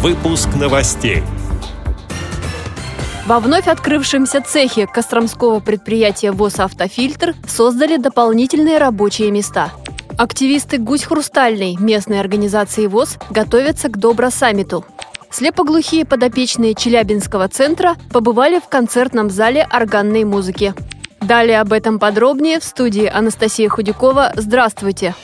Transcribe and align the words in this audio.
Выпуск 0.00 0.50
новостей. 0.54 1.24
Во 3.26 3.40
вновь 3.40 3.66
открывшемся 3.66 4.40
цехе 4.40 4.86
Костромского 4.86 5.58
предприятия 5.58 6.30
ВОЗ 6.30 6.60
«Автофильтр» 6.60 7.34
создали 7.48 7.96
дополнительные 7.96 8.78
рабочие 8.78 9.32
места. 9.32 9.72
Активисты 10.16 10.78
«Гусь 10.78 11.02
Хрустальный» 11.02 11.76
местной 11.80 12.20
организации 12.20 12.86
ВОЗ 12.86 13.18
готовятся 13.30 13.88
к 13.88 13.98
Добро-саммиту. 13.98 14.84
Слепоглухие 15.32 16.04
подопечные 16.04 16.76
Челябинского 16.76 17.48
центра 17.48 17.96
побывали 18.12 18.60
в 18.60 18.68
концертном 18.68 19.30
зале 19.30 19.66
органной 19.68 20.22
музыки. 20.22 20.74
Далее 21.20 21.60
об 21.60 21.72
этом 21.72 21.98
подробнее 21.98 22.60
в 22.60 22.64
студии 22.64 23.06
Анастасия 23.06 23.68
Худякова. 23.68 24.32
Здравствуйте! 24.36 25.16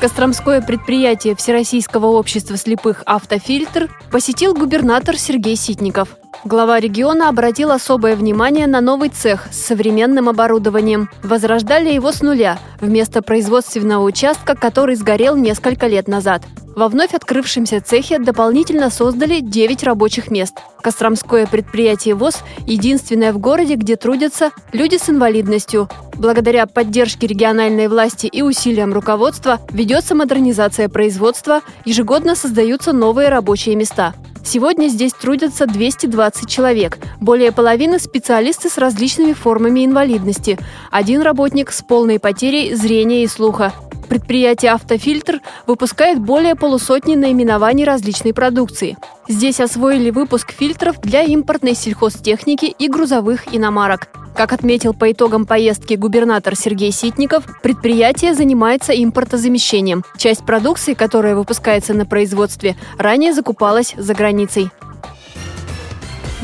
Костромское 0.00 0.60
предприятие 0.60 1.34
Всероссийского 1.34 2.06
общества 2.06 2.56
слепых 2.56 3.02
«Автофильтр» 3.06 3.88
посетил 4.10 4.54
губернатор 4.54 5.16
Сергей 5.16 5.56
Ситников. 5.56 6.16
Глава 6.42 6.80
региона 6.80 7.28
обратил 7.28 7.70
особое 7.70 8.16
внимание 8.16 8.66
на 8.66 8.80
новый 8.80 9.08
цех 9.08 9.46
с 9.50 9.56
современным 9.56 10.28
оборудованием. 10.28 11.08
Возрождали 11.22 11.92
его 11.92 12.12
с 12.12 12.20
нуля, 12.20 12.58
вместо 12.80 13.22
производственного 13.22 14.02
участка, 14.02 14.54
который 14.56 14.96
сгорел 14.96 15.36
несколько 15.36 15.86
лет 15.86 16.08
назад. 16.08 16.42
Во 16.76 16.88
вновь 16.88 17.14
открывшемся 17.14 17.80
цехе 17.80 18.18
дополнительно 18.18 18.90
создали 18.90 19.38
9 19.40 19.84
рабочих 19.84 20.30
мест. 20.30 20.54
Костромское 20.82 21.46
предприятие 21.46 22.14
ВОЗ– 22.14 22.40
единственное 22.66 23.32
в 23.32 23.38
городе, 23.38 23.76
где 23.76 23.96
трудятся 23.96 24.50
люди 24.72 24.96
с 24.96 25.08
инвалидностью. 25.08 25.88
Благодаря 26.16 26.66
поддержке 26.66 27.28
региональной 27.28 27.86
власти 27.86 28.26
и 28.26 28.42
усилиям 28.42 28.92
руководства 28.92 29.60
ведется 29.70 30.14
модернизация 30.14 30.88
производства, 30.88 31.60
ежегодно 31.84 32.34
создаются 32.34 32.92
новые 32.92 33.28
рабочие 33.28 33.76
места. 33.76 34.14
Сегодня 34.44 34.88
здесь 34.88 35.12
трудятся 35.12 35.66
220 35.66 36.48
человек. 36.48 36.98
Более 37.20 37.50
половины– 37.50 37.98
специалисты 38.00 38.68
с 38.68 38.76
различными 38.76 39.32
формами 39.32 39.84
инвалидности. 39.84 40.58
Один 40.90 41.22
работник 41.22 41.72
с 41.72 41.82
полной 41.82 42.20
потерей 42.20 42.74
зрения 42.74 43.24
и 43.24 43.26
слуха. 43.26 43.72
Предприятие 44.08 44.72
«Автофильтр» 44.72 45.40
выпускает 45.66 46.20
более 46.20 46.54
полусотни 46.54 47.16
наименований 47.16 47.84
различной 47.84 48.34
продукции. 48.34 48.98
Здесь 49.28 49.60
освоили 49.60 50.10
выпуск 50.10 50.52
фильтров 50.52 51.00
для 51.00 51.22
импортной 51.22 51.74
сельхозтехники 51.74 52.66
и 52.66 52.88
грузовых 52.88 53.54
иномарок. 53.54 54.23
Как 54.34 54.52
отметил 54.52 54.94
по 54.94 55.12
итогам 55.12 55.46
поездки 55.46 55.94
губернатор 55.94 56.56
Сергей 56.56 56.90
Ситников, 56.90 57.44
предприятие 57.62 58.34
занимается 58.34 58.92
импортозамещением. 58.92 60.02
Часть 60.18 60.44
продукции, 60.44 60.94
которая 60.94 61.36
выпускается 61.36 61.94
на 61.94 62.04
производстве, 62.04 62.76
ранее 62.98 63.32
закупалась 63.32 63.94
за 63.96 64.12
границей. 64.12 64.70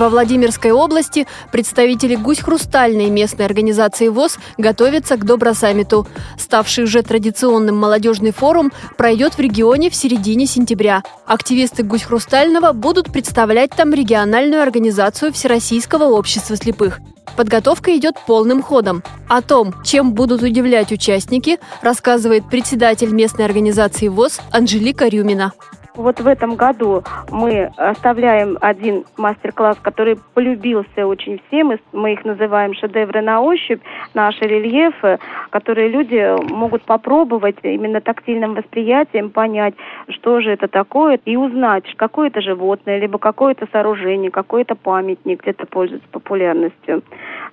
Во 0.00 0.08
Владимирской 0.08 0.70
области 0.70 1.26
представители 1.52 2.14
«Гусь 2.14 2.38
Хрустальной» 2.40 3.10
местной 3.10 3.44
организации 3.44 4.08
ВОЗ 4.08 4.38
готовятся 4.56 5.18
к 5.18 5.26
Добросаммиту. 5.26 6.06
Ставший 6.38 6.84
уже 6.84 7.02
традиционным 7.02 7.76
молодежный 7.76 8.32
форум 8.32 8.72
пройдет 8.96 9.34
в 9.34 9.40
регионе 9.40 9.90
в 9.90 9.94
середине 9.94 10.46
сентября. 10.46 11.02
Активисты 11.26 11.82
«Гусь 11.82 12.04
Хрустального» 12.04 12.72
будут 12.72 13.12
представлять 13.12 13.72
там 13.76 13.92
региональную 13.92 14.62
организацию 14.62 15.34
Всероссийского 15.34 16.04
общества 16.04 16.56
слепых. 16.56 16.98
Подготовка 17.36 17.94
идет 17.94 18.14
полным 18.26 18.62
ходом. 18.62 19.02
О 19.28 19.42
том, 19.42 19.74
чем 19.84 20.14
будут 20.14 20.40
удивлять 20.40 20.92
участники, 20.92 21.58
рассказывает 21.82 22.48
председатель 22.48 23.10
местной 23.10 23.44
организации 23.44 24.08
ВОЗ 24.08 24.40
Анжелика 24.50 25.08
Рюмина. 25.08 25.52
Вот 26.00 26.18
в 26.18 26.26
этом 26.26 26.56
году 26.56 27.02
мы 27.30 27.70
оставляем 27.76 28.56
один 28.62 29.04
мастер-класс, 29.18 29.76
который 29.82 30.16
полюбился 30.32 31.06
очень 31.06 31.42
всем. 31.46 31.72
Мы 31.92 32.14
их 32.14 32.24
называем 32.24 32.72
шедевры 32.72 33.20
на 33.20 33.42
ощупь, 33.42 33.82
наши 34.14 34.40
рельефы, 34.44 35.18
которые 35.50 35.88
люди 35.88 36.50
могут 36.50 36.84
попробовать 36.84 37.56
именно 37.62 38.00
тактильным 38.00 38.54
восприятием 38.54 39.28
понять, 39.28 39.74
что 40.08 40.40
же 40.40 40.52
это 40.52 40.68
такое, 40.68 41.20
и 41.26 41.36
узнать, 41.36 41.84
какое 41.96 42.28
это 42.28 42.40
животное, 42.40 42.98
либо 42.98 43.18
какое-то 43.18 43.68
сооружение, 43.70 44.30
какой-то 44.30 44.76
памятник 44.76 45.42
где-то 45.42 45.66
пользуется 45.66 46.08
популярностью. 46.10 47.02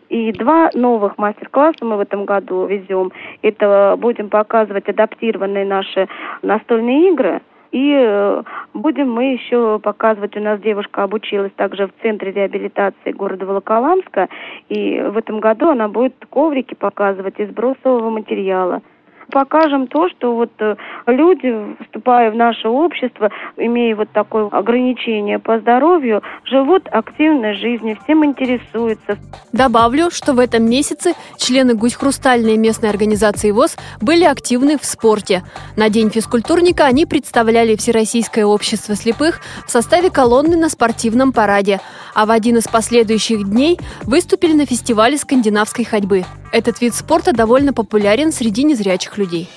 И 0.08 0.32
два 0.32 0.70
новых 0.74 1.18
мастер-класса 1.18 1.84
мы 1.84 1.98
в 1.98 2.00
этом 2.00 2.24
году 2.24 2.66
везем. 2.66 3.12
Это 3.42 3.98
будем 4.00 4.30
показывать 4.30 4.88
адаптированные 4.88 5.66
наши 5.66 6.08
настольные 6.42 7.12
игры– 7.12 7.42
и 7.72 7.94
э, 7.98 8.44
будем 8.74 9.12
мы 9.12 9.34
еще 9.34 9.80
показывать, 9.80 10.36
у 10.38 10.40
нас 10.40 10.60
девушка 10.62 11.04
обучилась 11.04 11.52
также 11.56 11.88
в 11.88 11.92
Центре 12.02 12.32
реабилитации 12.32 13.12
города 13.12 13.46
Волоколамска, 13.46 14.30
и 14.70 15.00
в 15.00 15.18
этом 15.18 15.40
году 15.40 15.70
она 15.70 15.88
будет 15.88 16.14
коврики 16.30 16.76
показывать 16.76 17.40
из 17.40 17.50
бросового 17.50 18.10
материала 18.10 18.82
покажем 19.32 19.88
то, 19.88 20.10
что 20.10 20.36
вот 20.36 20.52
э, 20.60 20.76
люди, 21.06 21.54
вступая 21.84 22.32
в 22.32 22.36
наше 22.36 22.68
общество, 22.68 23.30
имея 23.58 23.96
вот 23.96 24.10
такое 24.12 24.48
ограничение 24.48 25.40
по 25.40 25.60
здоровью, 25.60 26.22
живут 26.46 26.88
активной 26.92 27.56
жизнью, 27.56 27.98
всем 28.04 28.26
интересуются. 28.26 29.18
Добавлю, 29.52 30.10
что 30.12 30.34
в 30.34 30.40
этом 30.40 30.70
месяце 30.70 31.14
члены 31.38 31.74
«Гусь 31.74 31.96
Хрустальной» 31.96 32.58
местной 32.58 32.90
организации 32.90 33.52
ВОЗ 33.52 33.78
были 34.02 34.24
активны 34.24 34.78
в 34.78 34.86
спорте. 34.86 35.44
На 35.76 35.90
День 35.90 36.10
физкультурника 36.10 36.86
они 36.86 37.06
представляли 37.06 37.76
Всероссийское 37.76 38.46
общество 38.46 38.96
слепых 38.96 39.42
в 39.66 39.72
составе 39.72 40.10
колонны 40.10 40.58
на 40.58 40.70
спортивном 40.70 41.32
параде, 41.32 41.80
а 42.14 42.26
в 42.26 42.32
один 42.32 42.58
из 42.58 42.68
последующих 42.68 43.50
дней 43.50 43.78
выступили 44.04 44.54
на 44.54 44.66
фестивале 44.66 45.18
скандинавской 45.18 45.86
ходьбы. 45.86 46.24
Этот 46.52 46.80
вид 46.80 46.96
спорта 46.96 47.34
довольно 47.34 47.74
популярен 47.74 48.32
среди 48.32 48.64
незрячих 48.64 49.17
людей. 49.18 49.50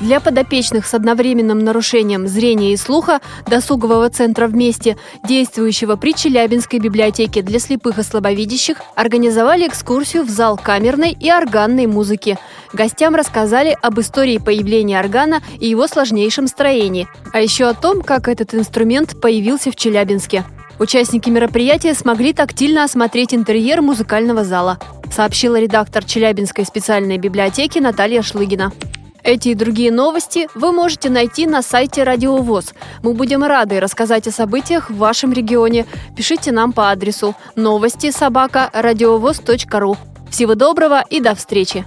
Для 0.00 0.18
подопечных 0.18 0.86
с 0.86 0.94
одновременным 0.94 1.58
нарушением 1.58 2.26
зрения 2.26 2.72
и 2.72 2.76
слуха 2.78 3.20
досугового 3.46 4.08
центра 4.08 4.46
«Вместе», 4.46 4.96
действующего 5.24 5.96
при 5.96 6.14
Челябинской 6.14 6.78
библиотеке 6.78 7.42
для 7.42 7.58
слепых 7.58 7.98
и 7.98 8.02
слабовидящих, 8.02 8.78
организовали 8.94 9.68
экскурсию 9.68 10.24
в 10.24 10.30
зал 10.30 10.56
камерной 10.56 11.10
и 11.12 11.28
органной 11.28 11.86
музыки. 11.86 12.38
Гостям 12.72 13.14
рассказали 13.14 13.76
об 13.82 14.00
истории 14.00 14.38
появления 14.38 14.98
органа 14.98 15.42
и 15.58 15.68
его 15.68 15.86
сложнейшем 15.86 16.46
строении, 16.46 17.06
а 17.34 17.40
еще 17.40 17.66
о 17.66 17.74
том, 17.74 18.00
как 18.00 18.28
этот 18.28 18.54
инструмент 18.54 19.20
появился 19.20 19.70
в 19.70 19.76
Челябинске. 19.76 20.44
Участники 20.78 21.28
мероприятия 21.28 21.92
смогли 21.92 22.32
тактильно 22.32 22.84
осмотреть 22.84 23.34
интерьер 23.34 23.82
музыкального 23.82 24.44
зала 24.44 24.78
сообщила 25.10 25.60
редактор 25.60 26.04
Челябинской 26.04 26.64
специальной 26.64 27.18
библиотеки 27.18 27.78
Наталья 27.78 28.22
Шлыгина. 28.22 28.72
Эти 29.22 29.50
и 29.50 29.54
другие 29.54 29.92
новости 29.92 30.48
вы 30.54 30.72
можете 30.72 31.10
найти 31.10 31.46
на 31.46 31.62
сайте 31.62 32.02
Радиовоз. 32.02 32.72
Мы 33.02 33.12
будем 33.12 33.44
рады 33.44 33.80
рассказать 33.80 34.26
о 34.26 34.32
событиях 34.32 34.90
в 34.90 34.96
вашем 34.96 35.32
регионе. 35.32 35.86
Пишите 36.16 36.52
нам 36.52 36.72
по 36.72 36.90
адресу 36.90 37.34
новости 37.54 38.10
собака 38.10 38.70
ру. 38.72 39.96
Всего 40.30 40.54
доброго 40.54 41.04
и 41.10 41.20
до 41.20 41.34
встречи! 41.34 41.84